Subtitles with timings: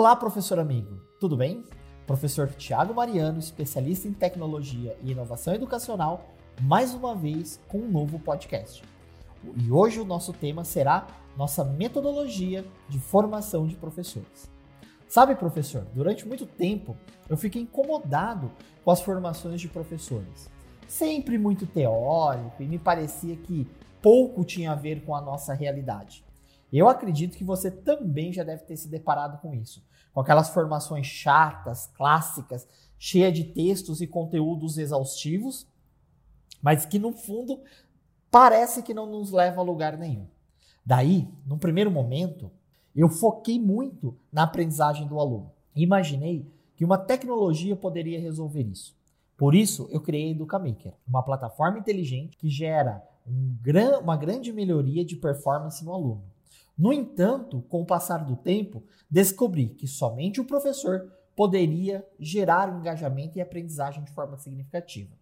[0.00, 1.62] Olá, professor amigo, tudo bem?
[2.06, 6.30] Professor Tiago Mariano, especialista em tecnologia e inovação educacional,
[6.62, 8.82] mais uma vez com um novo podcast.
[9.58, 14.50] E hoje o nosso tema será nossa metodologia de formação de professores.
[15.06, 16.96] Sabe, professor, durante muito tempo
[17.28, 18.50] eu fiquei incomodado
[18.82, 20.48] com as formações de professores.
[20.88, 23.68] Sempre muito teórico e me parecia que
[24.00, 26.24] pouco tinha a ver com a nossa realidade.
[26.72, 31.06] Eu acredito que você também já deve ter se deparado com isso, com aquelas formações
[31.06, 32.66] chatas, clássicas,
[32.98, 35.66] cheias de textos e conteúdos exaustivos,
[36.62, 37.60] mas que no fundo
[38.30, 40.26] parece que não nos leva a lugar nenhum.
[40.84, 42.50] Daí, num primeiro momento,
[42.94, 45.52] eu foquei muito na aprendizagem do aluno.
[45.74, 48.96] Imaginei que uma tecnologia poderia resolver isso.
[49.36, 54.52] Por isso, eu criei a Educamaker, uma plataforma inteligente que gera um gran, uma grande
[54.52, 56.22] melhoria de performance no aluno.
[56.80, 63.36] No entanto, com o passar do tempo, descobri que somente o professor poderia gerar engajamento
[63.36, 65.14] e aprendizagem de forma significativa.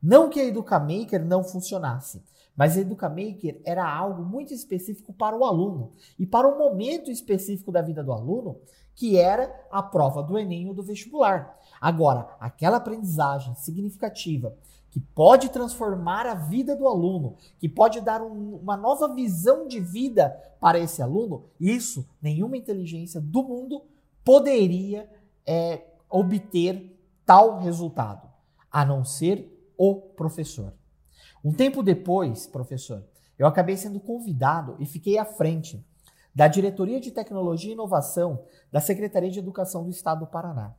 [0.00, 2.22] Não que a Educamaker não funcionasse,
[2.54, 7.72] mas a Educamaker era algo muito específico para o aluno e para um momento específico
[7.72, 8.60] da vida do aluno,
[8.94, 11.58] que era a prova do Enem ou do vestibular.
[11.80, 14.56] Agora, aquela aprendizagem significativa
[14.90, 19.78] que pode transformar a vida do aluno, que pode dar um, uma nova visão de
[19.78, 23.82] vida para esse aluno, isso nenhuma inteligência do mundo
[24.24, 25.08] poderia
[25.46, 28.28] é, obter tal resultado,
[28.70, 30.72] a não ser o professor.
[31.44, 33.04] Um tempo depois, professor,
[33.38, 35.82] eu acabei sendo convidado e fiquei à frente
[36.34, 40.74] da Diretoria de Tecnologia e Inovação da Secretaria de Educação do Estado do Paraná.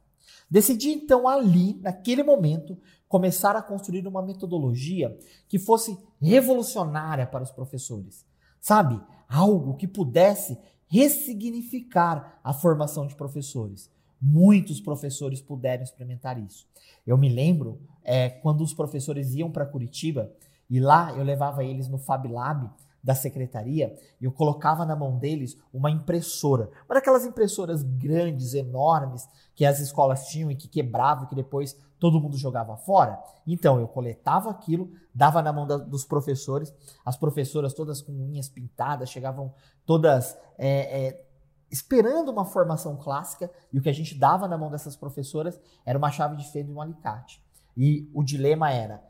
[0.49, 2.77] Decidi então ali, naquele momento,
[3.07, 8.25] começar a construir uma metodologia que fosse revolucionária para os professores.
[8.59, 9.01] Sabe?
[9.27, 13.89] Algo que pudesse ressignificar a formação de professores.
[14.21, 16.67] Muitos professores puderam experimentar isso.
[17.07, 20.31] Eu me lembro é, quando os professores iam para Curitiba
[20.69, 22.69] e lá eu levava eles no Fab Lab
[23.03, 26.69] da secretaria e eu colocava na mão deles uma impressora.
[26.87, 32.19] Uma daquelas impressoras grandes, enormes, que as escolas tinham e que quebravam, que depois todo
[32.19, 33.21] mundo jogava fora.
[33.45, 36.73] Então eu coletava aquilo, dava na mão da, dos professores,
[37.05, 39.53] as professoras todas com unhas pintadas, chegavam
[39.85, 40.37] todas.
[40.57, 41.25] É, é,
[41.71, 45.97] esperando uma formação clássica, e o que a gente dava na mão dessas professoras era
[45.97, 47.41] uma chave de fenda e um alicate.
[47.77, 49.01] E o dilema era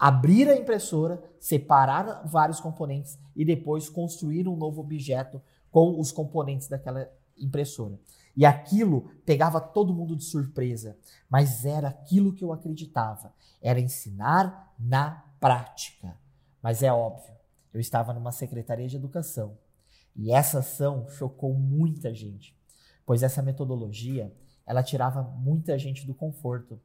[0.00, 6.68] abrir a impressora, separar vários componentes e depois construir um novo objeto com os componentes
[6.68, 7.06] daquela
[7.36, 8.00] impressora.
[8.34, 10.96] E aquilo pegava todo mundo de surpresa,
[11.28, 16.16] mas era aquilo que eu acreditava, era ensinar na prática.
[16.62, 17.34] Mas é óbvio,
[17.74, 19.58] eu estava numa secretaria de educação
[20.16, 22.56] e essa ação chocou muita gente,
[23.04, 24.34] pois essa metodologia,
[24.66, 26.80] ela tirava muita gente do conforto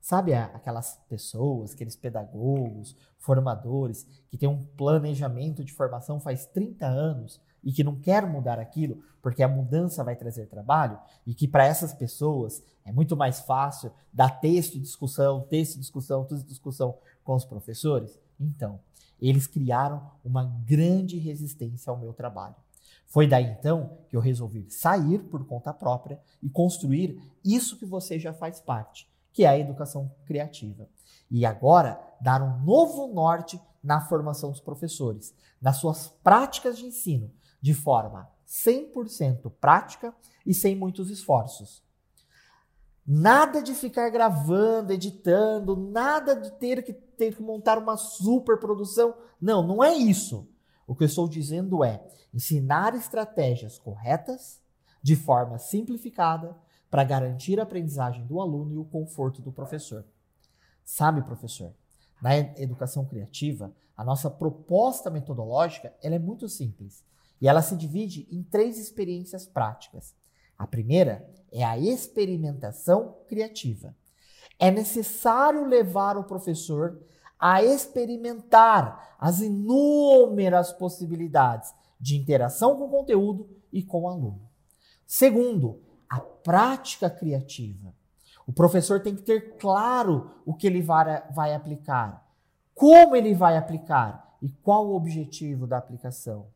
[0.00, 7.40] Sabe aquelas pessoas, aqueles pedagogos, formadores, que têm um planejamento de formação faz 30 anos
[7.62, 11.66] e que não quer mudar aquilo porque a mudança vai trazer trabalho e que para
[11.66, 17.44] essas pessoas é muito mais fácil dar texto discussão, texto discussão, de discussão com os
[17.44, 18.18] professores?
[18.40, 18.80] Então,
[19.20, 22.54] eles criaram uma grande resistência ao meu trabalho.
[23.06, 28.18] Foi daí então que eu resolvi sair por conta própria e construir isso que você
[28.18, 30.88] já faz parte, que é a educação criativa.
[31.30, 37.30] E agora, dar um novo norte na formação dos professores, nas suas práticas de ensino,
[37.60, 41.82] de forma 100% prática e sem muitos esforços.
[43.06, 49.14] Nada de ficar gravando, editando, nada de ter que ter que montar uma super produção.
[49.40, 50.48] Não, não é isso.
[50.86, 52.02] O que eu estou dizendo é
[52.32, 54.62] ensinar estratégias corretas,
[55.02, 56.56] de forma simplificada,
[56.90, 60.04] para garantir a aprendizagem do aluno e o conforto do professor.
[60.84, 61.72] Sabe, professor,
[62.22, 67.04] na educação criativa, a nossa proposta metodológica ela é muito simples
[67.40, 70.14] e ela se divide em três experiências práticas.
[70.56, 73.94] A primeira é a experimentação criativa.
[74.58, 77.00] É necessário levar o professor
[77.38, 84.48] a experimentar as inúmeras possibilidades de interação com o conteúdo e com o aluno.
[85.06, 87.94] Segundo, a prática criativa.
[88.46, 92.26] O professor tem que ter claro o que ele vai, vai aplicar,
[92.74, 96.46] como ele vai aplicar e qual o objetivo da aplicação.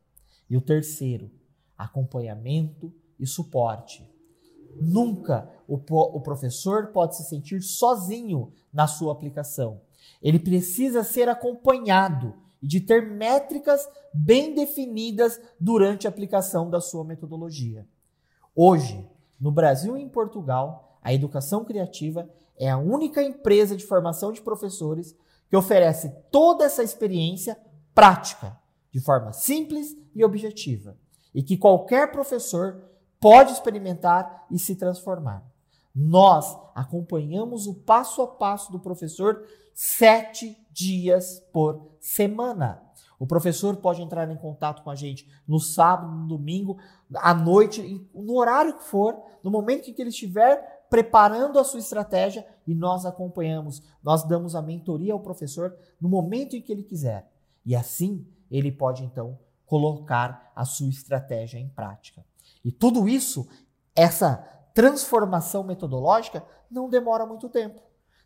[0.49, 1.29] E o terceiro,
[1.77, 4.09] acompanhamento e suporte.
[4.81, 9.81] Nunca o, o professor pode se sentir sozinho na sua aplicação.
[10.21, 17.03] Ele precisa ser acompanhado e de ter métricas bem definidas durante a aplicação da sua
[17.03, 17.85] metodologia.
[18.55, 19.07] Hoje,
[19.43, 24.41] No Brasil e em Portugal, a Educação Criativa é a única empresa de formação de
[24.41, 25.13] professores
[25.49, 27.59] que oferece toda essa experiência
[27.93, 28.57] prática,
[28.89, 30.97] de forma simples e objetiva,
[31.35, 35.43] e que qualquer professor pode experimentar e se transformar.
[35.93, 42.81] Nós acompanhamos o passo a passo do professor sete dias por semana.
[43.19, 46.77] O professor pode entrar em contato com a gente no sábado, no domingo,
[47.15, 52.45] à noite, no horário que for, no momento que ele estiver preparando a sua estratégia
[52.67, 57.31] e nós acompanhamos, nós damos a mentoria ao professor no momento em que ele quiser.
[57.65, 62.23] E assim ele pode então colocar a sua estratégia em prática.
[62.63, 63.47] E tudo isso,
[63.95, 64.37] essa
[64.73, 67.79] transformação metodológica, não demora muito tempo.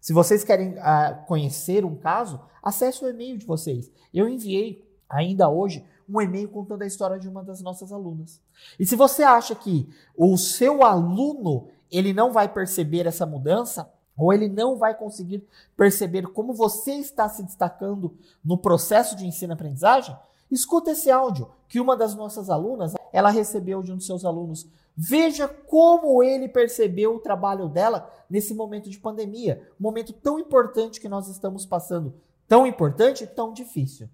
[0.08, 3.92] Se vocês querem uh, conhecer um caso, acesse o e-mail de vocês.
[4.14, 8.42] Eu enviei ainda hoje um e-mail contando a história de uma das nossas alunas.
[8.80, 14.32] E se você acha que o seu aluno ele não vai perceber essa mudança, ou
[14.32, 15.46] ele não vai conseguir
[15.76, 20.16] perceber como você está se destacando no processo de ensino-aprendizagem,
[20.50, 24.68] escuta esse áudio que uma das nossas alunas, ela recebeu de um dos seus alunos.
[24.96, 31.08] Veja como ele percebeu o trabalho dela nesse momento de pandemia, momento tão importante que
[31.08, 32.16] nós estamos passando,
[32.48, 34.10] tão importante e tão difícil.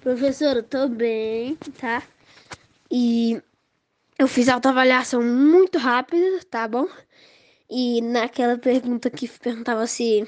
[0.00, 2.02] Professor, eu tô bem, tá?
[2.90, 3.42] E
[4.18, 6.86] eu fiz autoavaliação muito rápida, tá bom?
[7.68, 10.26] E naquela pergunta que perguntava se,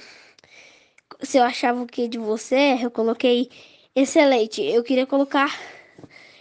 [1.21, 3.51] se eu achava o que de você, eu coloquei
[3.95, 4.63] excelente.
[4.63, 5.51] Eu queria colocar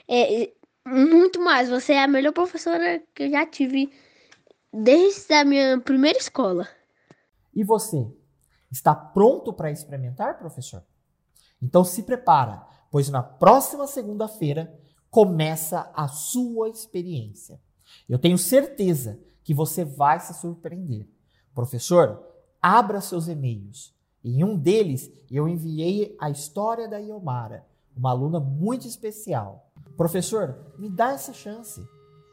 [0.08, 0.52] é,
[0.86, 1.70] muito mais.
[1.70, 3.92] Você é a melhor professora que eu já tive
[4.74, 6.68] desde a minha primeira escola.
[7.54, 8.08] E você?
[8.72, 10.84] Está pronto para experimentar, professor?
[11.62, 14.78] Então se prepara pois na próxima segunda-feira
[15.10, 17.60] começa a sua experiência.
[18.08, 21.08] Eu tenho certeza que você vai se surpreender.
[21.56, 22.22] Professor,
[22.62, 23.96] abra seus e-mails.
[24.24, 27.66] Em um deles, eu enviei a história da Iomara,
[27.96, 29.72] uma aluna muito especial.
[29.98, 31.82] Professor, me dá essa chance.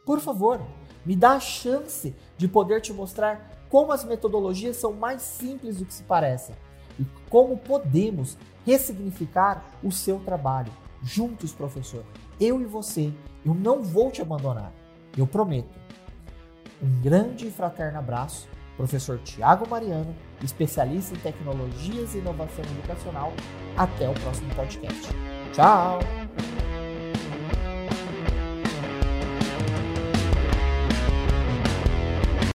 [0.05, 0.60] Por favor,
[1.05, 5.84] me dá a chance de poder te mostrar como as metodologias são mais simples do
[5.84, 6.55] que se parecem
[6.99, 10.72] e como podemos ressignificar o seu trabalho.
[11.02, 12.05] Juntos, professor,
[12.40, 13.12] eu e você,
[13.44, 14.72] eu não vou te abandonar,
[15.16, 15.78] eu prometo.
[16.82, 23.32] Um grande e fraterno abraço, professor Tiago Mariano, especialista em tecnologias e inovação educacional.
[23.76, 25.38] Até o próximo podcast.
[25.52, 26.18] Ciao.